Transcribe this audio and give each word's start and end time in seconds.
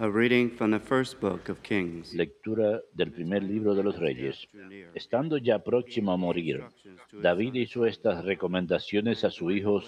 A. 0.00 0.06
Lectura 2.14 2.80
del 2.92 3.10
primer 3.10 3.42
libro 3.42 3.74
de 3.74 3.82
los 3.82 3.98
Reyes. 3.98 4.46
Estando 4.94 5.38
ya 5.38 5.58
próximo 5.64 6.12
a 6.12 6.16
morir, 6.16 6.62
David 7.12 7.54
hizo 7.54 7.84
estas 7.84 8.24
recomendaciones 8.24 9.24
a 9.24 9.30
su 9.30 9.50
hijo 9.50 9.82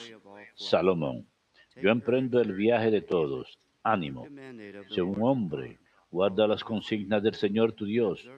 Salomón. 0.56 1.28
Yo 1.80 1.90
emprendo 1.90 2.40
el 2.40 2.54
viaje 2.54 2.90
de 2.90 3.02
todos. 3.02 3.60
Ánimo. 3.84 4.26
Sé 4.88 5.00
un 5.00 5.22
hombre. 5.22 5.78
Guarda 6.10 6.48
las 6.48 6.64
consignas 6.64 7.22
del 7.22 7.36
Señor 7.36 7.70
tu 7.70 7.84
Dios, 7.84 8.28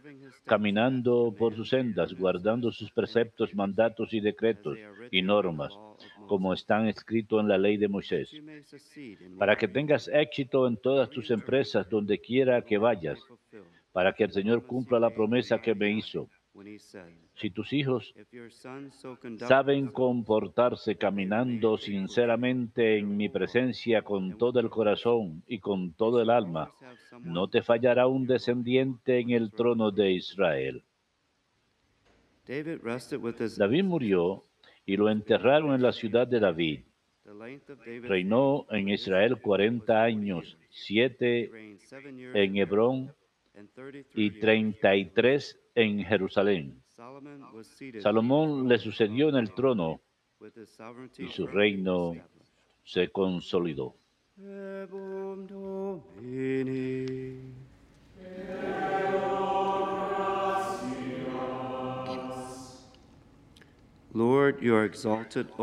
caminando 0.44 1.34
por 1.38 1.56
sus 1.56 1.70
sendas, 1.70 2.12
guardando 2.12 2.70
sus 2.70 2.90
preceptos, 2.90 3.54
mandatos 3.54 4.12
y 4.12 4.20
decretos 4.20 4.76
y 5.10 5.22
normas 5.22 5.72
como 6.32 6.54
están 6.54 6.88
escritos 6.88 7.42
en 7.42 7.48
la 7.48 7.58
ley 7.58 7.76
de 7.76 7.88
Moisés, 7.88 8.34
para 9.38 9.54
que 9.54 9.68
tengas 9.68 10.08
éxito 10.08 10.66
en 10.66 10.78
todas 10.78 11.10
tus 11.10 11.30
empresas 11.30 11.86
donde 11.90 12.20
quiera 12.20 12.62
que 12.62 12.78
vayas, 12.78 13.20
para 13.92 14.14
que 14.14 14.24
el 14.24 14.32
Señor 14.32 14.64
cumpla 14.66 14.98
la 14.98 15.10
promesa 15.10 15.60
que 15.60 15.74
me 15.74 15.92
hizo. 15.92 16.30
Si 17.34 17.50
tus 17.50 17.74
hijos 17.74 18.14
saben 19.46 19.88
comportarse 19.88 20.96
caminando 20.96 21.76
sinceramente 21.76 22.96
en 22.96 23.14
mi 23.14 23.28
presencia 23.28 24.00
con 24.00 24.38
todo 24.38 24.58
el 24.58 24.70
corazón 24.70 25.42
y 25.46 25.58
con 25.58 25.92
todo 25.92 26.22
el 26.22 26.30
alma, 26.30 26.72
no 27.20 27.48
te 27.48 27.60
fallará 27.60 28.06
un 28.06 28.26
descendiente 28.26 29.18
en 29.18 29.32
el 29.32 29.50
trono 29.50 29.90
de 29.90 30.12
Israel. 30.12 30.82
David 33.58 33.84
murió 33.84 34.46
y 34.86 34.96
lo 34.96 35.10
enterraron 35.10 35.74
en 35.74 35.82
la 35.82 35.92
ciudad 35.92 36.26
de 36.26 36.40
David. 36.40 36.80
Reinó 38.02 38.66
en 38.70 38.88
Israel 38.88 39.40
cuarenta 39.40 40.02
años, 40.02 40.56
siete 40.70 41.50
en 42.34 42.56
Hebrón 42.56 43.12
y 44.14 44.30
treinta 44.32 44.94
y 44.96 45.06
tres 45.06 45.58
en 45.74 46.04
Jerusalén. 46.04 46.82
Salomón 48.00 48.68
le 48.68 48.78
sucedió 48.78 49.28
en 49.28 49.36
el 49.36 49.52
trono 49.54 50.00
y 51.18 51.28
su 51.28 51.46
reino 51.46 52.14
se 52.84 53.08
consolidó. 53.08 53.94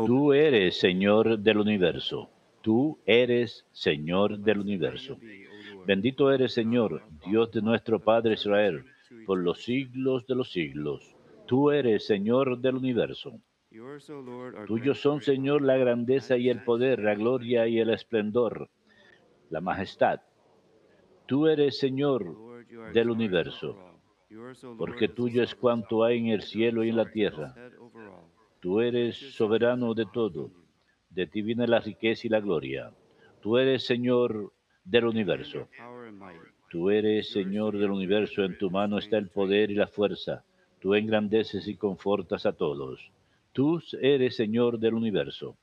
Tú 0.06 0.32
eres 0.32 0.80
Señor 0.80 1.38
del 1.38 1.58
universo. 1.58 2.30
Tú 2.62 2.98
eres 3.06 3.64
Señor 3.70 4.40
del 4.40 4.58
universo. 4.58 5.18
Bendito 5.86 6.32
eres, 6.32 6.52
Señor, 6.52 7.02
Dios 7.24 7.52
de 7.52 7.62
nuestro 7.62 8.00
Padre 8.00 8.34
Israel, 8.34 8.84
por 9.24 9.38
los 9.38 9.62
siglos 9.62 10.26
de 10.26 10.34
los 10.34 10.50
siglos. 10.50 11.14
Tú 11.46 11.70
eres 11.70 12.04
Señor 12.06 12.58
del 12.58 12.74
universo. 12.74 13.40
Tuyos 14.66 15.00
son, 15.00 15.20
Señor, 15.20 15.62
la 15.62 15.76
grandeza 15.76 16.36
y 16.36 16.48
el 16.48 16.64
poder, 16.64 16.98
la 16.98 17.14
gloria 17.14 17.68
y 17.68 17.78
el 17.78 17.90
esplendor, 17.90 18.68
la 19.48 19.60
majestad. 19.60 20.20
Tú 21.26 21.46
eres 21.46 21.78
Señor 21.78 22.36
del 22.92 23.10
universo, 23.10 23.76
porque 24.76 25.06
tuyo 25.08 25.44
es 25.44 25.54
cuanto 25.54 26.02
hay 26.02 26.18
en 26.18 26.26
el 26.26 26.42
cielo 26.42 26.82
y 26.82 26.88
en 26.88 26.96
la 26.96 27.10
tierra. 27.10 27.54
Tú 28.60 28.80
eres 28.80 29.16
soberano 29.16 29.94
de 29.94 30.06
todo. 30.06 30.50
De 31.08 31.26
ti 31.26 31.40
viene 31.40 31.66
la 31.66 31.80
riqueza 31.80 32.26
y 32.26 32.30
la 32.30 32.40
gloria. 32.40 32.92
Tú 33.40 33.56
eres 33.56 33.84
Señor 33.84 34.52
del 34.84 35.06
universo. 35.06 35.68
Tú 36.68 36.90
eres 36.90 37.30
Señor 37.30 37.78
del 37.78 37.90
universo. 37.90 38.44
En 38.44 38.58
tu 38.58 38.70
mano 38.70 38.98
está 38.98 39.16
el 39.16 39.28
poder 39.28 39.70
y 39.70 39.74
la 39.74 39.86
fuerza. 39.86 40.44
Tú 40.78 40.94
engrandeces 40.94 41.66
y 41.68 41.76
confortas 41.76 42.44
a 42.44 42.52
todos. 42.52 43.00
Tú 43.52 43.80
eres 44.00 44.36
Señor 44.36 44.78
del 44.78 44.94
universo. 44.94 45.56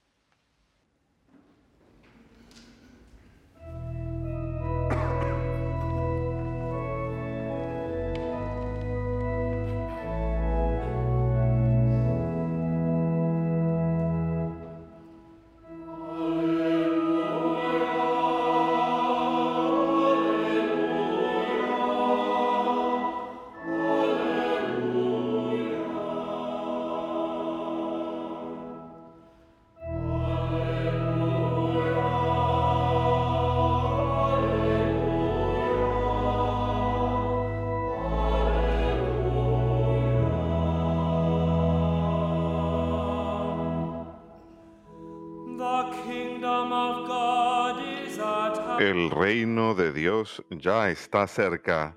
Ya 50.50 50.90
está 50.90 51.28
cerca. 51.28 51.96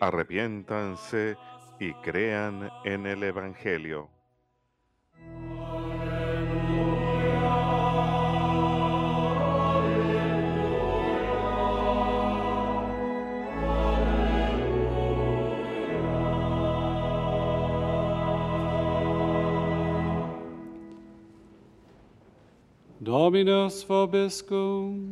Arrepiéntanse 0.00 1.36
y 1.78 1.92
crean 1.94 2.70
en 2.84 3.06
el 3.06 3.22
Evangelio. 3.22 4.08
Dominus 23.00 23.84
vobiscum. 23.88 25.09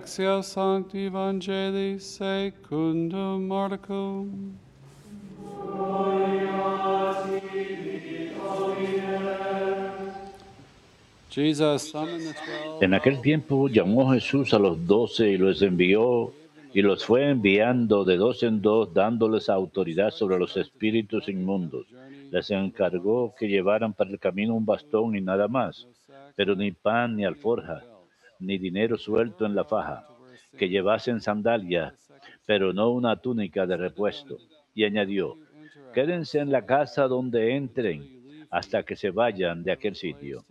Lexia 0.00 0.42
Sancti 0.42 1.06
Evangelii 1.06 2.00
secundum. 2.00 3.52
En 12.80 12.94
aquel 12.94 13.20
tiempo 13.20 13.68
llamó 13.68 14.10
Jesús 14.12 14.54
a 14.54 14.58
los 14.58 14.86
doce 14.86 15.32
y 15.32 15.36
los 15.36 15.60
envió 15.60 16.32
y 16.72 16.80
los 16.80 17.04
fue 17.04 17.28
enviando 17.28 18.06
de 18.06 18.16
dos 18.16 18.42
en 18.42 18.62
dos, 18.62 18.94
dándoles 18.94 19.50
autoridad 19.50 20.12
sobre 20.12 20.38
los 20.38 20.56
espíritus 20.56 21.28
inmundos. 21.28 21.86
Les 22.30 22.50
encargó 22.50 23.34
que 23.38 23.48
llevaran 23.48 23.92
para 23.92 24.08
el 24.08 24.18
camino 24.18 24.54
un 24.54 24.64
bastón 24.64 25.14
y 25.14 25.20
nada 25.20 25.46
más, 25.46 25.86
pero 26.36 26.56
ni 26.56 26.72
pan 26.72 27.16
ni 27.16 27.26
alforja, 27.26 27.82
ni 28.40 28.58
dinero 28.58 28.98
suelto 28.98 29.46
en 29.46 29.54
la 29.54 29.64
faja, 29.64 30.06
que 30.58 30.68
llevasen 30.68 31.20
sandalias, 31.20 31.94
pero 32.46 32.72
no 32.72 32.90
una 32.90 33.16
túnica 33.16 33.66
de 33.66 33.76
repuesto. 33.76 34.38
Y 34.74 34.84
añadió, 34.84 35.36
quédense 35.94 36.38
en 36.38 36.50
la 36.50 36.66
casa 36.66 37.06
donde 37.06 37.54
entren 37.54 38.46
hasta 38.50 38.82
que 38.82 38.96
se 38.96 39.10
vayan 39.10 39.62
de 39.62 39.72
aquel 39.72 39.94
sitio. 39.94 40.44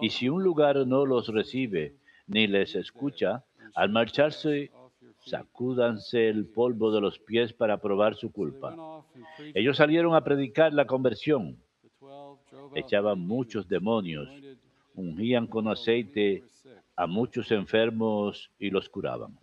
Y 0.00 0.10
si 0.10 0.28
un 0.28 0.42
lugar 0.42 0.86
no 0.86 1.04
los 1.04 1.28
recibe 1.28 1.94
ni 2.26 2.46
les 2.46 2.74
escucha, 2.74 3.44
al 3.74 3.90
marcharse 3.90 4.70
sacúdanse 5.24 6.28
el 6.28 6.46
polvo 6.46 6.90
de 6.90 7.00
los 7.00 7.18
pies 7.18 7.52
para 7.52 7.78
probar 7.78 8.16
su 8.16 8.32
culpa. 8.32 8.76
Ellos 9.54 9.76
salieron 9.76 10.14
a 10.14 10.24
predicar 10.24 10.72
la 10.72 10.86
conversión, 10.86 11.56
echaban 12.74 13.20
muchos 13.20 13.68
demonios, 13.68 14.28
ungían 14.94 15.46
con 15.46 15.68
aceite 15.68 16.44
a 16.96 17.06
muchos 17.06 17.50
enfermos 17.50 18.50
y 18.58 18.70
los 18.70 18.88
curaban. 18.88 19.38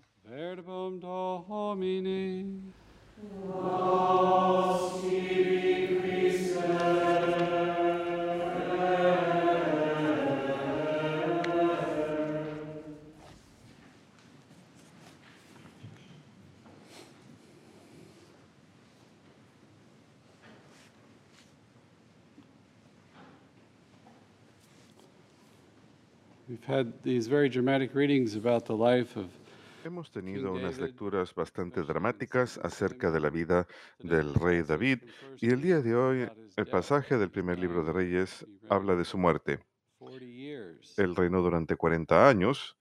Hemos 29.86 30.10
tenido 30.10 30.52
unas 30.52 30.80
lecturas 30.80 31.36
bastante 31.36 31.84
dramáticas 31.84 32.60
acerca 32.64 33.12
de 33.12 33.20
la 33.20 33.30
vida 33.30 33.68
del 34.00 34.34
rey 34.34 34.64
David 34.64 35.04
y 35.40 35.52
el 35.52 35.62
día 35.62 35.80
de 35.82 35.96
hoy 35.96 36.28
el 36.56 36.66
pasaje 36.66 37.20
del 37.20 37.30
primer 37.30 37.60
libro 37.60 37.84
de. 37.84 37.94
Reyes 37.94 38.48
habla 38.68 38.96
de 38.96 39.06
su 39.06 39.20
muerte. 39.20 39.60
40 40.00 40.26
years. 40.26 40.98
Él 40.98 41.16
reinó 41.16 41.44
durante 41.44 41.76
40 41.76 42.28
años 42.28 42.76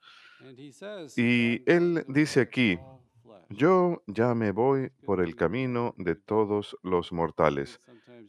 y 1.17 1.62
"I'm 1.67 1.94
going 1.94 1.97
él 1.99 2.05
dice 2.09 2.41
aquí, 2.41 2.79
all 2.81 3.00
flesh." 3.23 3.59
yo 3.59 4.03
ya 4.06 4.35
me 4.35 4.50
voy 4.53 4.91
por 5.05 5.21
el 5.21 5.37
camino 5.37 5.94
de 5.99 6.14
todos 6.14 6.75
los 6.82 7.12
mortales. 7.12 7.82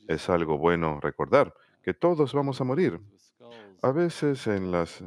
Es 0.09 0.29
algo 0.29 0.57
bueno 0.57 0.99
recordar 0.99 1.53
que 1.81 1.93
todos 1.93 2.33
vamos 2.33 2.59
a 2.59 2.65
morir. 2.65 2.99
A 3.81 3.91
veces 3.91 4.45
en 4.47 4.71
las 4.71 5.03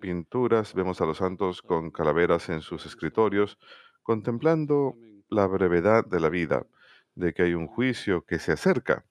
pinturas 0.00 0.74
vemos 0.74 1.00
a 1.00 1.06
los 1.06 1.18
santos 1.18 1.62
con 1.62 1.90
calaveras 1.90 2.48
en 2.48 2.60
sus 2.60 2.84
escritorios, 2.86 3.58
contemplando 4.02 4.96
la 5.28 5.46
brevedad 5.46 6.04
de 6.04 6.18
la 6.18 6.28
vida, 6.28 6.66
de 7.14 7.32
que 7.32 7.42
hay 7.42 7.54
un 7.54 7.68
juicio 7.68 8.22
que 8.22 8.40
se 8.40 8.52
acerca, 8.52 9.04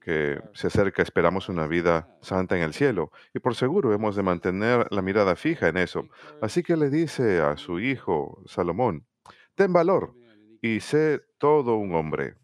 que 0.00 0.40
se 0.52 0.66
acerca, 0.66 1.02
esperamos 1.02 1.48
una 1.48 1.68
vida 1.68 2.16
santa 2.22 2.56
en 2.56 2.62
el 2.62 2.72
cielo, 2.72 3.12
y 3.34 3.38
por 3.38 3.54
seguro 3.54 3.92
hemos 3.92 4.16
de 4.16 4.22
mantener 4.22 4.88
la 4.90 5.02
mirada 5.02 5.36
fija 5.36 5.68
en 5.68 5.76
eso. 5.76 6.08
Así 6.40 6.62
que 6.64 6.76
le 6.76 6.90
dice 6.90 7.40
a 7.40 7.56
su 7.56 7.78
hijo 7.78 8.42
Salomón, 8.46 9.06
ten 9.54 9.72
valor 9.72 10.14
y 10.60 10.80
sé 10.80 11.20
todo 11.38 11.76
un 11.76 11.94
hombre. 11.94 12.34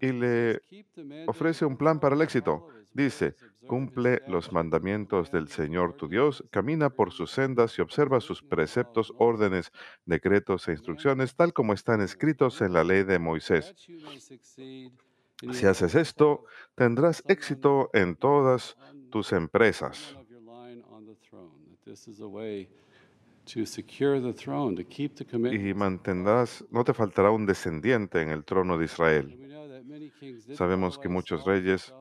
Y 0.00 0.12
le 0.12 0.60
ofrece 1.26 1.64
un 1.64 1.76
plan 1.76 2.00
para 2.00 2.14
el 2.14 2.22
éxito. 2.22 2.68
Dice, 2.96 3.36
cumple 3.66 4.22
los 4.26 4.52
mandamientos 4.52 5.30
del 5.30 5.48
Señor 5.48 5.92
tu 5.98 6.08
Dios, 6.08 6.42
camina 6.50 6.88
por 6.88 7.12
sus 7.12 7.30
sendas 7.30 7.78
y 7.78 7.82
observa 7.82 8.22
sus 8.22 8.42
preceptos, 8.42 9.12
órdenes, 9.18 9.70
decretos 10.06 10.66
e 10.66 10.72
instrucciones, 10.72 11.36
tal 11.36 11.52
como 11.52 11.74
están 11.74 12.00
escritos 12.00 12.62
en 12.62 12.72
la 12.72 12.84
ley 12.84 13.04
de 13.04 13.18
Moisés. 13.18 13.74
Si 15.52 15.66
haces 15.66 15.94
esto, 15.94 16.46
tendrás 16.74 17.22
éxito 17.28 17.90
en 17.92 18.16
todas 18.16 18.78
tus 19.10 19.34
empresas. 19.34 20.16
Y 25.52 25.74
mantendrás, 25.74 26.64
no 26.70 26.82
te 26.82 26.94
faltará 26.94 27.30
un 27.30 27.44
descendiente 27.44 28.22
en 28.22 28.30
el 28.30 28.42
trono 28.46 28.78
de 28.78 28.86
Israel. 28.86 29.38
Sabemos 30.54 30.98
que 30.98 31.08
muchos 31.08 31.44
reyes 31.44 31.92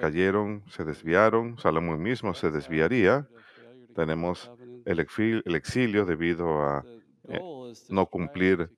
cayeron, 0.00 0.62
se 0.68 0.84
desviaron, 0.84 1.58
Salomón 1.58 2.02
mismo 2.02 2.34
se 2.34 2.50
desviaría. 2.50 3.28
Tenemos 3.94 4.50
el 4.84 5.00
exilio 5.54 6.04
debido 6.04 6.62
a 6.62 6.84
eh, 7.28 7.40
no 7.90 8.06
cumplir 8.06 8.70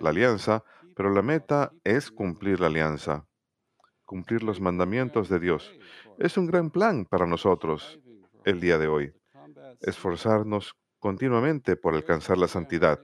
la 0.00 0.10
alianza, 0.10 0.64
pero 0.94 1.10
la 1.10 1.22
meta 1.22 1.72
es 1.84 2.10
cumplir 2.10 2.60
la 2.60 2.66
alianza, 2.66 3.26
cumplir 4.04 4.42
los 4.42 4.60
mandamientos 4.60 5.28
de 5.28 5.38
Dios. 5.38 5.72
Es 6.18 6.36
un 6.36 6.46
gran 6.46 6.70
plan 6.70 7.04
para 7.04 7.26
nosotros 7.26 8.00
el 8.44 8.60
día 8.60 8.78
de 8.78 8.88
hoy, 8.88 9.12
esforzarnos 9.80 10.74
continuamente 10.98 11.76
por 11.76 11.94
alcanzar 11.94 12.38
la 12.38 12.48
santidad, 12.48 13.00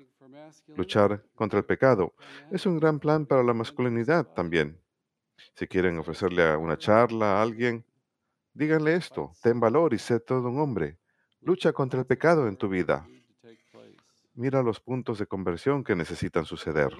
luchar 0.76 1.24
contra 1.34 1.58
el 1.58 1.64
pecado. 1.64 2.14
Es 2.50 2.66
un 2.66 2.78
gran 2.78 2.98
plan 2.98 3.26
para 3.26 3.42
la 3.42 3.54
masculinidad 3.54 4.26
también. 4.34 4.80
Si 5.54 5.66
quieren 5.66 5.98
ofrecerle 5.98 6.56
una 6.56 6.76
charla 6.76 7.38
a 7.38 7.42
alguien, 7.42 7.84
díganle 8.54 8.94
esto, 8.94 9.32
ten 9.42 9.60
valor 9.60 9.94
y 9.94 9.98
sé 9.98 10.20
todo 10.20 10.48
un 10.48 10.60
hombre. 10.60 10.98
Lucha 11.40 11.72
contra 11.72 12.00
el 12.00 12.06
pecado 12.06 12.48
en 12.48 12.56
tu 12.56 12.68
vida. 12.68 13.06
Mira 14.34 14.62
los 14.62 14.80
puntos 14.80 15.18
de 15.18 15.26
conversión 15.26 15.84
que 15.84 15.94
necesitan 15.94 16.44
suceder. 16.44 16.90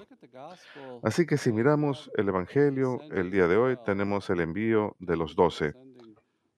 Así 1.01 1.25
que 1.25 1.37
si 1.37 1.51
miramos 1.51 2.11
el 2.15 2.29
Evangelio 2.29 2.99
el 3.11 3.31
día 3.31 3.47
de 3.47 3.57
hoy, 3.57 3.77
tenemos 3.85 4.29
el 4.29 4.41
envío 4.41 4.95
de 4.99 5.17
los 5.17 5.35
doce. 5.35 5.73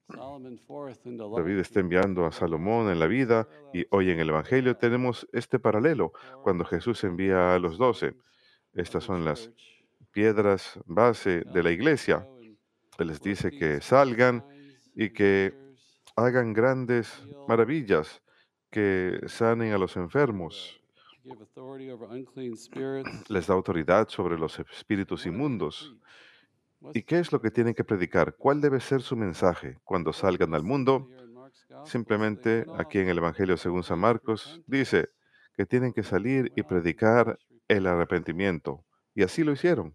David 0.08 1.58
está 1.58 1.80
enviando 1.80 2.26
a 2.26 2.32
Salomón 2.32 2.90
en 2.90 3.00
la 3.00 3.06
vida 3.06 3.48
y 3.72 3.86
hoy 3.90 4.10
en 4.10 4.20
el 4.20 4.28
Evangelio 4.28 4.76
tenemos 4.76 5.26
este 5.32 5.58
paralelo 5.58 6.12
cuando 6.42 6.64
Jesús 6.64 7.02
envía 7.04 7.54
a 7.54 7.58
los 7.58 7.78
doce. 7.78 8.14
Estas 8.72 9.04
son 9.04 9.24
las 9.24 9.50
piedras 10.16 10.80
base 10.86 11.44
de 11.52 11.62
la 11.62 11.70
iglesia. 11.70 12.26
Él 12.98 13.08
les 13.08 13.20
dice 13.20 13.50
que 13.50 13.82
salgan 13.82 14.42
y 14.94 15.10
que 15.10 15.52
hagan 16.16 16.54
grandes 16.54 17.22
maravillas, 17.46 18.22
que 18.70 19.20
sanen 19.26 19.74
a 19.74 19.78
los 19.78 19.94
enfermos, 19.98 20.80
les 23.28 23.46
da 23.46 23.52
autoridad 23.52 24.08
sobre 24.08 24.38
los 24.38 24.58
espíritus 24.58 25.26
inmundos. 25.26 25.94
¿Y 26.94 27.02
qué 27.02 27.18
es 27.18 27.30
lo 27.30 27.42
que 27.42 27.50
tienen 27.50 27.74
que 27.74 27.84
predicar? 27.84 28.36
¿Cuál 28.38 28.62
debe 28.62 28.80
ser 28.80 29.02
su 29.02 29.16
mensaje 29.16 29.78
cuando 29.84 30.14
salgan 30.14 30.54
al 30.54 30.62
mundo? 30.62 31.10
Simplemente 31.84 32.64
aquí 32.78 33.00
en 33.00 33.10
el 33.10 33.18
Evangelio 33.18 33.58
según 33.58 33.82
San 33.82 33.98
Marcos 33.98 34.62
dice 34.66 35.10
que 35.54 35.66
tienen 35.66 35.92
que 35.92 36.02
salir 36.02 36.50
y 36.56 36.62
predicar 36.62 37.38
el 37.68 37.86
arrepentimiento. 37.86 38.82
Y 39.14 39.22
así 39.22 39.44
lo 39.44 39.52
hicieron. 39.52 39.94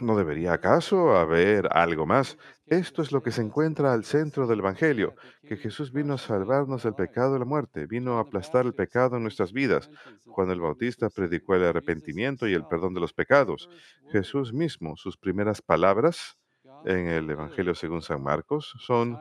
¿No 0.00 0.16
debería 0.16 0.52
acaso 0.52 1.16
haber 1.16 1.68
algo 1.72 2.04
más? 2.04 2.36
Esto 2.66 3.00
es 3.00 3.12
lo 3.12 3.22
que 3.22 3.30
se 3.30 3.40
encuentra 3.40 3.94
al 3.94 4.04
centro 4.04 4.46
del 4.46 4.58
Evangelio, 4.58 5.14
que 5.42 5.56
Jesús 5.56 5.90
vino 5.90 6.14
a 6.14 6.18
salvarnos 6.18 6.82
del 6.82 6.94
pecado 6.94 7.36
y 7.36 7.38
la 7.38 7.46
muerte, 7.46 7.86
vino 7.86 8.18
a 8.18 8.20
aplastar 8.20 8.66
el 8.66 8.74
pecado 8.74 9.16
en 9.16 9.22
nuestras 9.22 9.52
vidas. 9.52 9.90
Juan 10.26 10.50
el 10.50 10.60
Bautista 10.60 11.08
predicó 11.08 11.54
el 11.54 11.64
arrepentimiento 11.64 12.46
y 12.46 12.52
el 12.52 12.66
perdón 12.66 12.92
de 12.92 13.00
los 13.00 13.14
pecados. 13.14 13.70
Jesús 14.12 14.52
mismo, 14.52 14.96
sus 14.96 15.16
primeras 15.16 15.62
palabras 15.62 16.36
en 16.84 17.06
el 17.06 17.30
Evangelio 17.30 17.74
según 17.74 18.02
San 18.02 18.22
Marcos 18.22 18.74
son, 18.80 19.16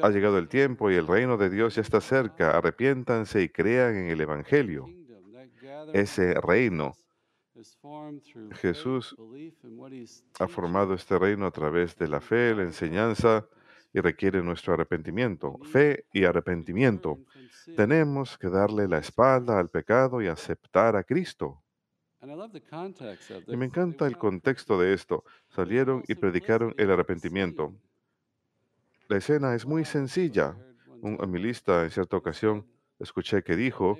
ha 0.00 0.10
llegado 0.10 0.38
el 0.38 0.48
tiempo 0.48 0.90
y 0.90 0.94
el 0.94 1.08
reino 1.08 1.36
de 1.36 1.50
Dios 1.50 1.74
ya 1.74 1.82
está 1.82 2.00
cerca, 2.00 2.56
arrepiéntanse 2.56 3.42
y 3.42 3.48
crean 3.48 3.96
en 3.96 4.06
el 4.10 4.20
Evangelio. 4.20 4.86
Ese 5.92 6.34
reino 6.34 6.94
Jesús 8.52 9.16
ha 10.38 10.48
formado 10.48 10.94
este 10.94 11.18
reino 11.18 11.46
a 11.46 11.50
través 11.50 11.96
de 11.96 12.08
la 12.08 12.20
fe, 12.20 12.54
la 12.54 12.62
enseñanza 12.62 13.46
y 13.92 14.00
requiere 14.00 14.42
nuestro 14.42 14.74
arrepentimiento. 14.74 15.58
Fe 15.64 16.06
y 16.12 16.24
arrepentimiento. 16.24 17.18
Tenemos 17.76 18.38
que 18.38 18.48
darle 18.48 18.88
la 18.88 18.98
espalda 18.98 19.58
al 19.58 19.68
pecado 19.68 20.22
y 20.22 20.28
aceptar 20.28 20.96
a 20.96 21.04
Cristo. 21.04 21.62
Y 23.48 23.56
me 23.56 23.66
encanta 23.66 24.06
el 24.06 24.16
contexto 24.16 24.78
de 24.80 24.94
esto. 24.94 25.24
Salieron 25.48 26.04
y 26.08 26.14
predicaron 26.14 26.74
el 26.78 26.90
arrepentimiento. 26.90 27.74
La 29.08 29.18
escena 29.18 29.54
es 29.54 29.66
muy 29.66 29.84
sencilla. 29.84 30.56
Un 31.02 31.18
homilista 31.20 31.82
en 31.82 31.90
cierta 31.90 32.16
ocasión 32.16 32.64
escuché 32.98 33.42
que 33.42 33.56
dijo, 33.56 33.98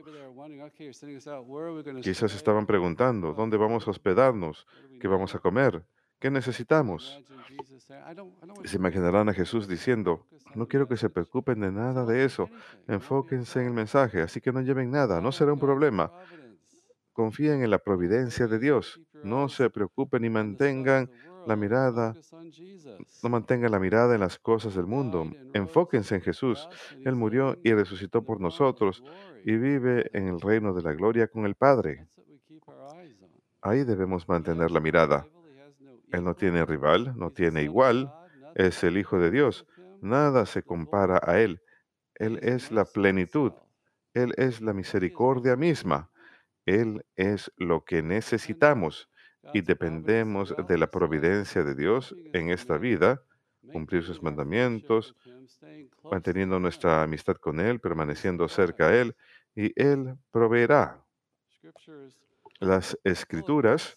quizás 2.02 2.34
estaban 2.34 2.66
preguntando, 2.66 3.34
¿dónde 3.34 3.56
vamos 3.56 3.86
a 3.86 3.90
hospedarnos? 3.90 4.66
¿Qué 5.00 5.08
vamos 5.08 5.34
a 5.34 5.38
comer? 5.38 5.84
¿Qué 6.18 6.30
necesitamos? 6.30 7.22
Se 8.64 8.76
imaginarán 8.76 9.28
a 9.28 9.34
Jesús 9.34 9.66
diciendo, 9.68 10.26
no 10.54 10.68
quiero 10.68 10.86
que 10.86 10.96
se 10.96 11.10
preocupen 11.10 11.60
de 11.60 11.72
nada 11.72 12.04
de 12.04 12.24
eso, 12.24 12.48
enfóquense 12.86 13.60
en 13.60 13.66
el 13.66 13.72
mensaje, 13.72 14.22
así 14.22 14.40
que 14.40 14.52
no 14.52 14.60
lleven 14.60 14.90
nada, 14.90 15.20
no 15.20 15.32
será 15.32 15.52
un 15.52 15.58
problema. 15.58 16.12
Confíen 17.12 17.62
en 17.62 17.70
la 17.70 17.78
providencia 17.78 18.46
de 18.46 18.58
Dios, 18.58 19.00
no 19.22 19.48
se 19.48 19.68
preocupen 19.68 20.24
y 20.24 20.30
mantengan 20.30 21.10
la 21.46 21.56
mirada, 21.56 22.14
no 23.22 23.28
mantengan 23.28 23.70
la 23.70 23.78
mirada 23.78 24.14
en 24.14 24.20
las 24.20 24.38
cosas 24.38 24.74
del 24.74 24.86
mundo, 24.86 25.30
enfóquense 25.52 26.14
en 26.14 26.20
Jesús. 26.20 26.68
Él 27.04 27.14
murió 27.14 27.58
y 27.62 27.72
resucitó 27.72 28.24
por 28.24 28.40
nosotros 28.40 29.02
y 29.44 29.56
vive 29.56 30.10
en 30.12 30.28
el 30.28 30.40
reino 30.40 30.72
de 30.72 30.82
la 30.82 30.92
gloria 30.92 31.28
con 31.28 31.46
el 31.46 31.54
Padre. 31.54 32.06
Ahí 33.60 33.84
debemos 33.84 34.28
mantener 34.28 34.70
la 34.70 34.80
mirada. 34.80 35.26
Él 36.10 36.24
no 36.24 36.34
tiene 36.34 36.64
rival, 36.64 37.14
no 37.16 37.30
tiene 37.30 37.62
igual, 37.62 38.12
es 38.54 38.82
el 38.84 38.98
Hijo 38.98 39.18
de 39.18 39.30
Dios. 39.30 39.66
Nada 40.00 40.46
se 40.46 40.62
compara 40.62 41.20
a 41.22 41.40
Él. 41.40 41.62
Él 42.14 42.38
es 42.42 42.70
la 42.70 42.84
plenitud. 42.84 43.52
Él 44.14 44.34
es 44.36 44.60
la 44.60 44.72
misericordia 44.72 45.56
misma. 45.56 46.10
Él 46.66 47.04
es 47.16 47.50
lo 47.56 47.84
que 47.84 48.02
necesitamos 48.02 49.08
y 49.52 49.60
dependemos 49.62 50.54
de 50.68 50.78
la 50.78 50.90
providencia 50.90 51.62
de 51.64 51.74
Dios 51.74 52.14
en 52.32 52.50
esta 52.50 52.78
vida, 52.78 53.22
cumplir 53.72 54.02
sus 54.02 54.22
mandamientos, 54.22 55.14
manteniendo 56.10 56.58
nuestra 56.58 57.02
amistad 57.02 57.36
con 57.36 57.60
Él, 57.60 57.80
permaneciendo 57.80 58.48
cerca 58.48 58.88
a 58.88 58.96
Él, 58.96 59.16
y 59.54 59.72
Él 59.80 60.16
proveerá. 60.30 61.02
Las 62.60 62.98
escrituras 63.04 63.96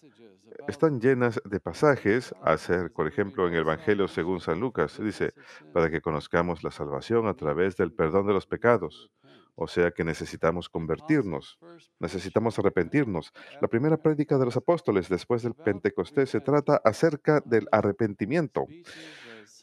están 0.68 1.00
llenas 1.00 1.40
de 1.44 1.60
pasajes 1.60 2.34
a 2.42 2.52
hacer, 2.52 2.92
por 2.92 3.06
ejemplo, 3.06 3.46
en 3.46 3.54
el 3.54 3.60
Evangelio 3.60 4.08
según 4.08 4.40
San 4.40 4.60
Lucas, 4.60 4.98
dice, 4.98 5.34
para 5.72 5.90
que 5.90 6.00
conozcamos 6.00 6.64
la 6.64 6.70
salvación 6.70 7.26
a 7.26 7.34
través 7.34 7.76
del 7.76 7.92
perdón 7.92 8.26
de 8.26 8.32
los 8.32 8.46
pecados. 8.46 9.10
O 9.58 9.66
sea 9.66 9.90
que 9.90 10.04
necesitamos 10.04 10.68
convertirnos, 10.68 11.58
necesitamos 11.98 12.58
arrepentirnos. 12.58 13.32
La 13.62 13.68
primera 13.68 13.96
prédica 13.96 14.36
de 14.36 14.44
los 14.44 14.56
apóstoles 14.56 15.08
después 15.08 15.42
del 15.42 15.54
Pentecostés 15.54 16.28
se 16.28 16.40
trata 16.40 16.80
acerca 16.84 17.40
del 17.40 17.66
arrepentimiento. 17.72 18.66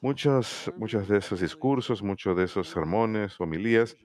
Muchos, 0.02 0.74
muchos 0.78 1.08
de 1.08 1.20
esos 1.20 1.40
discursos, 1.40 2.02
muchos 2.02 2.36
de 2.36 2.46
esos 2.46 2.70
sermones, 2.70 3.40
homilías, 3.40 3.96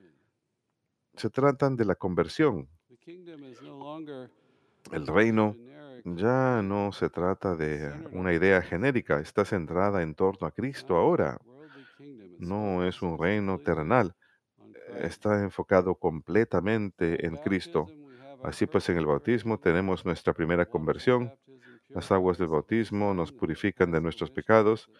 se 1.14 1.30
tratan 1.30 1.74
de 1.74 1.86
la 1.86 1.94
conversión. 1.94 2.68
El 4.92 5.06
reino 5.06 5.56
ya 6.04 6.62
no 6.62 6.92
se 6.92 7.08
trata 7.08 7.56
de 7.56 7.92
una 8.12 8.34
idea 8.34 8.60
genérica, 8.60 9.20
está 9.20 9.46
centrada 9.46 10.02
en 10.02 10.14
torno 10.14 10.46
a 10.46 10.52
Cristo 10.52 10.96
ahora. 10.96 11.38
No 12.38 12.86
es 12.86 13.02
un 13.02 13.18
reino 13.18 13.58
terrenal, 13.58 14.14
está 15.00 15.42
enfocado 15.42 15.94
completamente 15.94 17.26
en 17.26 17.36
Cristo. 17.36 17.88
Así 18.42 18.66
pues, 18.66 18.88
en 18.88 18.98
el 18.98 19.06
bautismo 19.06 19.58
tenemos 19.58 20.04
nuestra 20.04 20.32
primera 20.32 20.66
conversión. 20.66 21.32
Las 21.88 22.12
aguas 22.12 22.38
del 22.38 22.48
bautismo 22.48 23.14
nos 23.14 23.32
purifican 23.32 23.90
de 23.90 24.00
nuestros 24.00 24.30
pecados. 24.30 24.90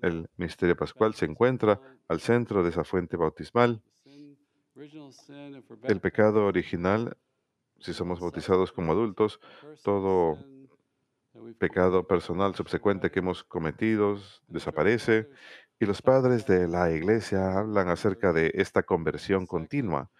El 0.00 0.28
misterio 0.36 0.76
pascual 0.76 1.14
se 1.14 1.26
encuentra 1.26 1.80
al 2.08 2.20
centro 2.20 2.62
de 2.62 2.70
esa 2.70 2.84
fuente 2.84 3.16
bautismal. 3.16 3.82
El 5.82 6.00
pecado 6.00 6.46
original, 6.46 7.16
si 7.78 7.92
somos 7.92 8.20
bautizados 8.20 8.72
como 8.72 8.92
adultos, 8.92 9.40
todo 9.82 10.38
pecado 11.58 12.06
personal 12.06 12.54
subsecuente 12.54 13.10
que 13.10 13.20
hemos 13.20 13.44
cometido 13.44 14.18
desaparece 14.48 15.28
y 15.82 15.84
los 15.84 16.00
padres 16.00 16.46
de 16.46 16.68
la 16.68 16.92
iglesia 16.92 17.58
hablan 17.58 17.88
acerca 17.88 18.32
de 18.32 18.52
esta 18.54 18.84
conversión 18.84 19.48
continua. 19.48 20.12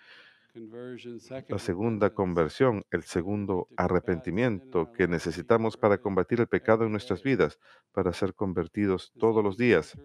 La 1.48 1.60
segunda 1.60 2.10
conversión, 2.10 2.82
el 2.90 3.04
segundo 3.04 3.68
arrepentimiento 3.76 4.90
que 4.90 5.06
necesitamos 5.06 5.76
para 5.76 5.98
combatir 5.98 6.40
el 6.40 6.48
pecado 6.48 6.84
en 6.84 6.90
nuestras 6.90 7.22
vidas, 7.22 7.60
para 7.92 8.12
ser 8.12 8.34
convertidos 8.34 9.12
todos 9.20 9.44
los 9.44 9.56
días. 9.56 9.96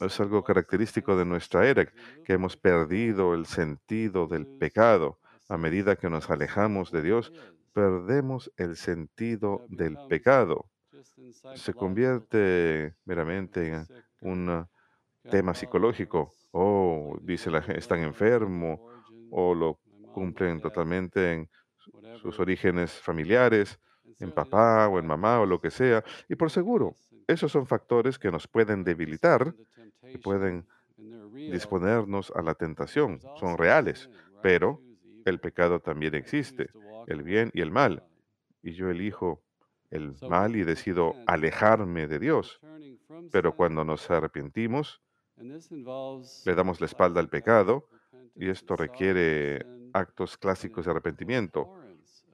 Es 0.00 0.20
algo 0.20 0.42
característico 0.42 1.18
de 1.18 1.26
nuestra 1.26 1.68
era, 1.68 1.84
que 2.24 2.32
hemos 2.32 2.56
perdido 2.56 3.34
el 3.34 3.44
sentido 3.44 4.26
del 4.26 4.46
pecado. 4.46 5.18
A 5.50 5.58
medida 5.58 5.96
que 5.96 6.08
nos 6.08 6.30
alejamos 6.30 6.90
de 6.90 7.02
Dios, 7.02 7.30
perdemos 7.74 8.50
el 8.56 8.76
sentido 8.76 9.66
del 9.68 9.98
pecado. 10.08 10.64
Se 11.56 11.74
convierte 11.74 12.94
meramente 13.04 13.68
en 13.68 13.86
un 14.26 14.66
tema 15.30 15.54
psicológico. 15.54 16.32
Oh, 16.52 17.18
dice 17.22 17.50
la 17.50 17.62
gente, 17.62 17.80
están 17.80 18.00
enfermos, 18.00 18.80
o 19.30 19.54
lo 19.54 19.80
cumplen 20.12 20.60
totalmente 20.60 21.32
en 21.32 21.50
sus 22.20 22.38
orígenes 22.40 22.92
familiares, 22.92 23.78
en 24.18 24.32
papá 24.32 24.88
o 24.88 24.98
en 24.98 25.06
mamá 25.06 25.40
o 25.40 25.46
lo 25.46 25.60
que 25.60 25.70
sea. 25.70 26.02
Y 26.28 26.36
por 26.36 26.50
seguro, 26.50 26.94
esos 27.26 27.52
son 27.52 27.66
factores 27.66 28.18
que 28.18 28.30
nos 28.30 28.46
pueden 28.46 28.84
debilitar 28.84 29.54
y 30.02 30.18
pueden 30.18 30.66
disponernos 30.96 32.32
a 32.34 32.42
la 32.42 32.54
tentación. 32.54 33.20
Son 33.38 33.58
reales, 33.58 34.08
pero 34.42 34.80
el 35.24 35.40
pecado 35.40 35.80
también 35.80 36.14
existe, 36.14 36.70
el 37.06 37.22
bien 37.22 37.50
y 37.52 37.60
el 37.60 37.70
mal. 37.70 38.02
Y 38.62 38.72
yo 38.72 38.90
elijo 38.90 39.42
el 39.90 40.14
mal 40.22 40.56
y 40.56 40.64
decido 40.64 41.14
alejarme 41.26 42.06
de 42.06 42.18
Dios. 42.18 42.60
Pero 43.30 43.54
cuando 43.54 43.84
nos 43.84 44.10
arrepentimos, 44.10 45.00
le 45.36 46.54
damos 46.54 46.80
la 46.80 46.86
espalda 46.86 47.20
al 47.20 47.28
pecado 47.28 47.88
y 48.34 48.48
esto 48.48 48.76
requiere 48.76 49.64
actos 49.92 50.36
clásicos 50.36 50.84
de 50.84 50.90
arrepentimiento. 50.90 51.74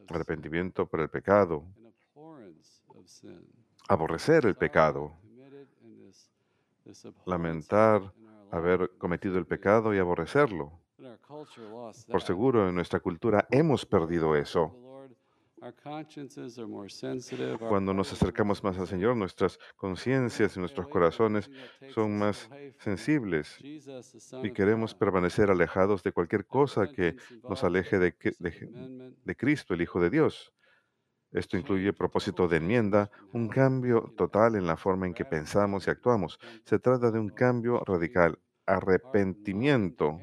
Arrepentimiento 0.09 0.87
por 0.87 1.01
el 1.01 1.09
pecado. 1.09 1.65
Aborrecer 3.89 4.47
el 4.47 4.57
pecado. 4.57 5.17
Lamentar 7.27 8.13
haber 8.51 8.91
cometido 8.99 9.39
el 9.39 9.47
pecado 9.47 9.95
y 9.95 9.99
aborrecerlo. 9.99 10.79
Por 12.09 12.23
seguro, 12.23 12.69
en 12.69 12.75
nuestra 12.75 13.01
cultura 13.01 13.47
hemos 13.51 13.87
perdido 13.87 14.37
eso. 14.37 14.77
Cuando 17.69 17.95
nos 17.95 18.13
acercamos 18.13 18.65
más 18.65 18.79
al 18.79 18.89
Señor, 18.89 19.17
nuestras 19.17 19.59
conciencias 19.77 20.57
y 20.57 20.61
nuestros 20.61 20.89
corazones 20.89 21.51
son 21.95 22.19
más 22.19 22.51
sensibles 22.79 23.59
y 23.63 24.53
queremos 24.53 24.95
permanecer 24.95 25.51
alejados 25.51 26.03
de 26.03 26.13
cualquier 26.13 26.47
cosa 26.47 26.91
que 26.91 27.17
nos 27.49 27.63
aleje 27.63 27.99
de, 27.99 28.15
de, 28.39 29.15
de 29.25 29.37
Cristo, 29.37 29.75
el 29.75 29.83
Hijo 29.83 30.01
de 30.01 30.11
Dios. 30.11 30.53
Esto 31.31 31.57
incluye 31.57 31.93
propósito 31.95 32.47
de 32.47 32.59
enmienda, 32.59 33.11
un 33.33 33.49
cambio 33.49 34.13
total 34.17 34.55
en 34.55 34.67
la 34.67 34.77
forma 34.77 35.07
en 35.07 35.15
que 35.15 35.25
pensamos 35.25 35.87
y 35.87 35.91
actuamos. 35.91 36.39
Se 36.65 36.79
trata 36.79 37.11
de 37.11 37.19
un 37.19 37.31
cambio 37.31 37.81
radical, 37.87 38.39
arrepentimiento, 38.67 40.21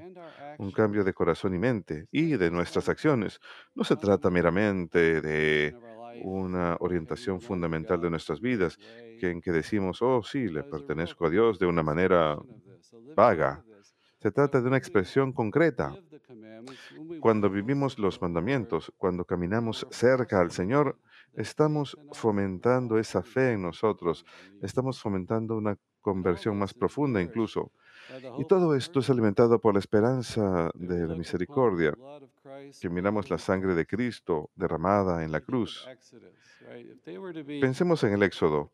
un 0.58 0.72
cambio 0.72 1.04
de 1.04 1.14
corazón 1.14 1.56
y 1.56 1.60
mente 1.60 2.08
y 2.12 2.38
de 2.38 2.52
nuestras 2.52 2.90
acciones. 2.90 3.40
No 3.76 3.84
se 3.84 3.96
trata 3.96 4.30
meramente 4.30 5.22
de 5.22 5.76
una 6.24 6.76
orientación 6.80 7.40
fundamental 7.42 8.02
de 8.02 8.10
nuestras 8.10 8.42
vidas, 8.42 8.78
que 9.20 9.32
en 9.32 9.42
que 9.42 9.52
decimos, 9.52 10.02
oh 10.02 10.22
sí, 10.24 10.48
le 10.48 10.64
pertenezco 10.64 11.26
a 11.26 11.30
Dios 11.30 11.60
de 11.60 11.66
una 11.66 11.84
manera 11.84 12.38
vaga. 13.16 13.64
Se 14.20 14.32
trata 14.32 14.62
de 14.62 14.68
una 14.68 14.78
expresión 14.78 15.32
concreta. 15.32 15.96
Cuando 17.22 17.50
vivimos 17.50 17.98
los 17.98 18.22
mandamientos, 18.22 18.92
cuando 18.98 19.24
caminamos 19.24 19.88
cerca 19.92 20.42
al 20.42 20.52
Señor, 20.52 21.00
estamos 21.34 21.98
fomentando 22.12 22.98
esa 22.98 23.24
fe 23.24 23.54
en 23.54 23.62
nosotros, 23.62 24.26
estamos 24.62 25.02
fomentando 25.02 25.56
una 25.56 25.78
conversión 26.02 26.58
más 26.58 26.74
profunda 26.74 27.22
incluso. 27.22 27.72
Y 28.38 28.46
todo 28.46 28.76
esto 28.76 29.00
es 29.00 29.10
alimentado 29.10 29.60
por 29.60 29.74
la 29.74 29.80
esperanza 29.80 30.72
de 30.74 31.08
la 31.08 31.16
misericordia, 31.16 31.94
que 32.80 32.90
miramos 32.90 33.30
la 33.30 33.38
sangre 33.38 33.76
de 33.76 33.86
Cristo 33.86 34.50
derramada 34.56 35.24
en 35.24 35.32
la 35.32 35.42
cruz. 35.42 35.88
Pensemos 37.62 38.04
en 38.04 38.14
el 38.14 38.24
Éxodo. 38.24 38.72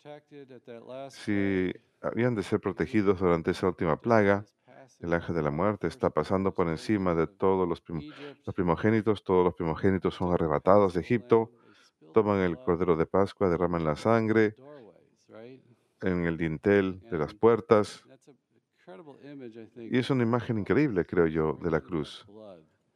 Si 1.10 1.72
habían 2.01 2.36
de 2.36 2.44
ser 2.44 2.60
protegidos 2.60 3.20
durante 3.20 3.51
esa 3.51 3.68
última 3.68 4.00
plaga, 4.00 4.46
el 5.00 5.13
ángel 5.13 5.36
de 5.36 5.42
la 5.42 5.51
muerte 5.51 5.88
está 5.88 6.10
pasando 6.10 6.54
por 6.54 6.68
encima 6.68 7.15
de 7.15 7.27
todos 7.27 7.68
los, 7.68 7.84
los 8.46 8.56
primogénitos, 8.56 9.24
todos 9.24 9.44
los 9.44 9.56
primogénitos 9.56 10.13
son 10.13 10.32
arrebatados 10.34 10.94
de 10.94 11.01
Egipto, 11.01 11.51
toman 12.13 12.39
el 12.39 12.58
cordero 12.58 12.96
de 12.96 13.06
Pascua, 13.06 13.50
derraman 13.50 13.84
la 13.84 13.96
sangre 13.96 14.56
en 16.01 16.25
el 16.25 16.38
dintel 16.38 17.01
de 17.10 17.18
las 17.18 17.34
puertas, 17.34 18.04
y 19.75 19.98
es 19.98 20.10
una 20.10 20.24
imagen 20.24 20.60
increíble, 20.60 21.06
creo 21.06 21.27
yo, 21.27 21.54
de 21.62 21.72
la 21.72 21.82
cruz. 21.82 22.25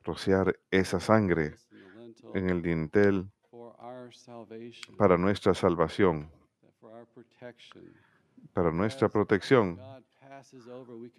Rociar 0.04 0.60
esa 0.70 1.00
sangre 1.00 1.56
en 2.34 2.50
el 2.50 2.62
dintel 2.62 3.30
para 4.98 5.18
nuestra 5.18 5.54
salvación, 5.54 6.30
para 8.54 8.72
nuestra 8.72 9.10
protección. 9.10 9.80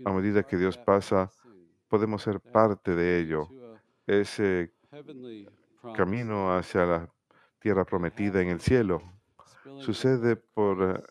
A 0.04 0.12
medida 0.12 0.42
que 0.44 0.56
Dios 0.56 0.78
pasa, 0.78 1.30
podemos 1.88 2.22
ser 2.22 2.40
parte 2.40 2.94
de 2.94 3.18
ello. 3.18 3.48
Ese 4.06 4.72
camino 5.94 6.56
hacia 6.56 6.86
la 6.86 7.12
tierra 7.58 7.84
prometida 7.84 8.40
en 8.40 8.48
el 8.48 8.60
cielo. 8.60 9.02
sucede 9.80 10.36
por 10.36 10.82
eh, 10.82 11.02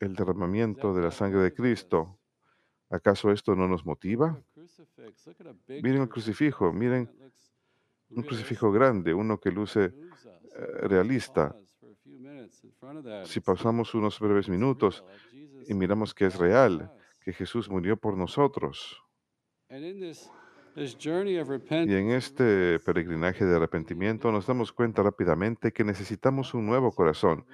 el 0.00 0.14
derramamiento 0.14 0.94
de 0.94 1.02
la 1.02 1.10
sangre 1.10 1.40
de 1.40 1.52
Cristo 1.52 2.18
¿Acaso 2.92 3.32
esto 3.32 3.56
no 3.56 3.66
nos 3.66 3.86
motiva? 3.86 4.38
Miren 5.68 6.02
el 6.02 6.08
crucifijo, 6.10 6.72
miren 6.74 7.10
un 8.10 8.22
crucifijo 8.22 8.70
grande, 8.70 9.14
uno 9.14 9.40
que 9.40 9.50
luce 9.50 9.84
eh, 9.84 9.92
realista. 10.82 11.56
Si 13.24 13.40
pasamos 13.40 13.94
unos 13.94 14.20
breves 14.20 14.50
minutos 14.50 15.02
y 15.66 15.72
miramos 15.72 16.12
que 16.12 16.26
es 16.26 16.36
real, 16.36 16.92
que 17.20 17.32
Jesús 17.32 17.70
murió 17.70 17.96
por 17.96 18.18
nosotros. 18.18 19.02
Y 21.88 21.94
en 21.94 22.10
este 22.10 22.78
peregrinaje 22.80 23.44
de 23.44 23.56
arrepentimiento 23.56 24.32
nos 24.32 24.46
damos 24.46 24.72
cuenta 24.72 25.02
rápidamente 25.02 25.72
que 25.72 25.84
necesitamos 25.84 26.54
un 26.54 26.66
nuevo 26.66 26.92
corazón, 26.92 27.46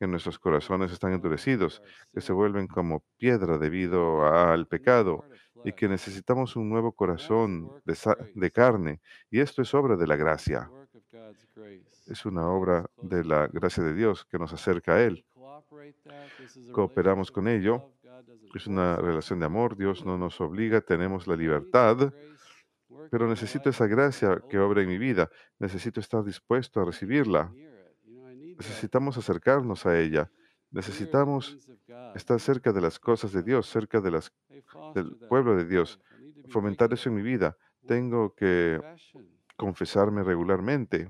que 0.00 0.06
nuestros 0.06 0.38
corazones 0.38 0.92
están 0.92 1.12
endurecidos, 1.12 1.82
que 2.10 2.22
se 2.22 2.32
vuelven 2.32 2.66
como 2.66 3.04
piedra 3.18 3.58
debido 3.58 4.24
al 4.26 4.66
pecado 4.66 5.26
y 5.62 5.74
que 5.74 5.88
necesitamos 5.88 6.56
un 6.56 6.70
nuevo 6.70 6.92
corazón 6.92 7.70
de, 7.84 7.94
de 8.34 8.50
carne. 8.50 9.02
Y 9.30 9.40
esto 9.40 9.60
es 9.60 9.74
obra 9.74 9.96
de 9.96 10.06
la 10.06 10.16
gracia. 10.16 10.70
Es 12.06 12.24
una 12.24 12.48
obra 12.48 12.86
de 13.02 13.24
la 13.24 13.46
gracia 13.48 13.84
de 13.84 13.92
Dios 13.92 14.24
que 14.24 14.38
nos 14.38 14.54
acerca 14.54 14.94
a 14.94 15.02
Él. 15.02 15.26
Cooperamos 16.72 17.30
con 17.30 17.46
ello. 17.46 17.92
Es 18.54 18.66
una 18.66 18.96
relación 18.96 19.38
de 19.38 19.44
amor. 19.44 19.76
Dios 19.76 20.06
no 20.06 20.16
nos 20.16 20.40
obliga, 20.40 20.80
tenemos 20.80 21.26
la 21.26 21.36
libertad, 21.36 22.10
pero 23.10 23.28
necesito 23.28 23.68
esa 23.68 23.86
gracia 23.86 24.42
que 24.48 24.58
obra 24.58 24.80
en 24.80 24.88
mi 24.88 24.96
vida. 24.96 25.28
Necesito 25.58 26.00
estar 26.00 26.24
dispuesto 26.24 26.80
a 26.80 26.86
recibirla. 26.86 27.52
Necesitamos 28.68 29.16
acercarnos 29.16 29.86
a 29.86 29.98
ella. 29.98 30.30
Necesitamos 30.70 31.56
estar 32.14 32.38
cerca 32.40 32.72
de 32.72 32.80
las 32.80 32.98
cosas 33.00 33.32
de 33.32 33.42
Dios, 33.42 33.66
cerca 33.68 34.00
de 34.00 34.10
las, 34.12 34.32
del 34.94 35.16
pueblo 35.28 35.56
de 35.56 35.64
Dios. 35.66 35.98
Fomentar 36.48 36.92
eso 36.92 37.08
en 37.08 37.16
mi 37.16 37.22
vida. 37.22 37.56
Tengo 37.86 38.34
que 38.34 38.78
confesarme 39.56 40.22
regularmente. 40.22 41.08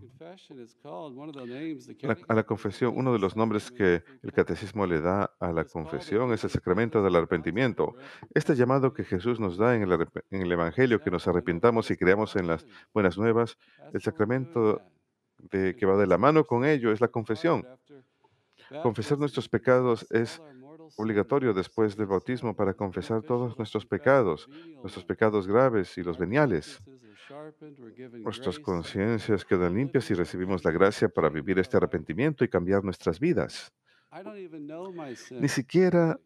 La- 2.08 2.16
a 2.28 2.34
la 2.34 2.42
confesión, 2.44 2.94
uno 2.96 3.12
de 3.12 3.18
los 3.18 3.36
nombres 3.36 3.70
que 3.70 4.02
el 4.22 4.32
catecismo 4.32 4.86
le 4.86 5.00
da 5.00 5.30
a 5.38 5.52
la 5.52 5.64
confesión 5.64 6.32
es 6.32 6.42
el 6.44 6.50
sacramento 6.50 7.02
del 7.02 7.14
arrepentimiento. 7.16 7.92
repent, 7.92 8.30
Este 8.34 8.54
llamado 8.56 8.92
que. 8.94 9.04
Jesús 9.04 9.38
nos 9.40 9.56
da 9.58 9.74
en 9.76 9.82
el, 9.82 9.92
en 10.30 10.42
el 10.42 10.52
Evangelio, 10.52 11.00
que 11.02 11.10
nos 11.10 11.28
arrepintamos 11.28 11.90
y 11.90 11.96
creamos 11.96 12.34
en 12.36 12.46
las 12.46 12.64
buenas 12.94 13.18
nuevas, 13.18 13.56
el 13.92 14.00
sacramento. 14.00 14.80
De, 15.50 15.76
que 15.76 15.86
va 15.86 15.96
de 15.96 16.06
la 16.06 16.18
mano 16.18 16.44
con 16.44 16.64
ello 16.64 16.92
es 16.92 17.00
la 17.00 17.08
confesión. 17.08 17.66
Confesar 18.82 19.18
nuestros 19.18 19.48
pecados 19.48 20.06
es 20.10 20.40
obligatorio 20.96 21.52
después 21.52 21.96
del 21.96 22.06
bautismo 22.06 22.54
para 22.54 22.74
confesar 22.74 23.22
todos 23.22 23.52
to 23.52 23.58
nuestros 23.58 23.86
pecados, 23.86 24.48
nuestros 24.82 25.04
pecados 25.04 25.46
graves 25.46 25.96
y 25.98 26.02
los 26.02 26.18
veniales. 26.18 26.80
Nuestras 28.22 28.58
conciencias 28.58 29.44
quedan 29.44 29.74
limpias 29.74 30.10
y 30.10 30.14
recibimos 30.14 30.64
la 30.64 30.70
gracia 30.70 31.08
para 31.08 31.28
vivir 31.28 31.58
este 31.58 31.76
arrepentimiento 31.76 32.44
y 32.44 32.48
cambiar 32.48 32.84
nuestras 32.84 33.20
vidas. 33.20 33.72
Ni 35.30 35.48
siquiera 35.48 36.18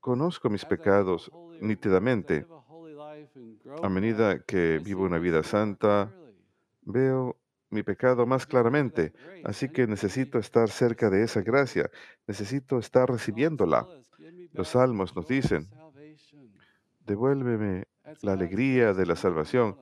conozco 0.00 0.50
mis 0.50 0.64
pecados 0.64 1.30
nítidamente. 1.60 2.46
a 3.82 3.88
medida 3.88 4.40
que 4.40 4.78
vivo 4.78 5.04
una 5.04 5.18
vida 5.18 5.42
santa, 5.42 6.12
veo 6.82 7.36
mi 7.74 7.82
pecado 7.82 8.24
más 8.24 8.46
claramente. 8.46 9.12
Así 9.44 9.68
que 9.68 9.86
necesito 9.86 10.38
estar 10.38 10.70
cerca 10.70 11.10
de 11.10 11.24
esa 11.24 11.42
gracia. 11.42 11.90
Necesito 12.26 12.78
estar 12.78 13.10
recibiéndola. 13.10 13.86
Los 14.52 14.68
salmos 14.68 15.14
nos 15.14 15.26
dicen, 15.26 15.68
devuélveme 17.04 17.84
la 18.22 18.32
alegría 18.32 18.94
de 18.94 19.06
la 19.06 19.16
salvación. 19.16 19.76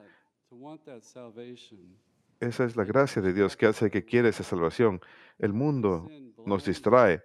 Esa 2.40 2.64
es 2.64 2.76
la 2.76 2.84
gracia 2.84 3.22
de 3.22 3.32
Dios 3.32 3.56
que 3.56 3.66
hace 3.66 3.90
que 3.90 4.04
quiere 4.04 4.30
esa 4.30 4.42
salvación. 4.42 5.00
El 5.38 5.52
mundo 5.52 6.08
nos 6.44 6.64
distrae. 6.64 7.22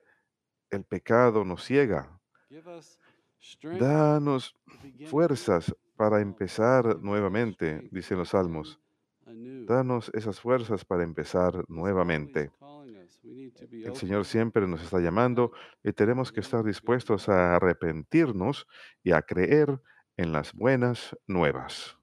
El 0.70 0.84
pecado 0.84 1.46
nos 1.46 1.64
ciega. 1.64 2.20
Danos 3.80 4.54
fuerzas 5.06 5.74
para 5.96 6.22
empezar 6.22 7.00
nuevamente, 7.02 7.88
dicen 7.92 8.18
los 8.18 8.30
salmos. 8.30 8.80
Danos 9.68 10.10
esas 10.14 10.40
fuerzas 10.40 10.86
para 10.86 11.04
empezar 11.04 11.66
nuevamente. 11.68 12.52
El 13.24 13.96
Señor 13.96 14.26
siempre 14.26 14.68
nos 14.68 14.82
está 14.82 15.00
llamando 15.00 15.52
y 15.84 15.92
tenemos 15.92 16.32
que 16.32 16.40
estar 16.40 16.64
dispuestos 16.64 17.28
a 17.28 17.56
arrepentirnos 17.56 18.68
y 19.04 19.12
a 19.12 19.22
creer 19.22 19.82
en 20.16 20.32
las 20.32 20.54
buenas 20.54 21.16
nuevas. 21.28 21.97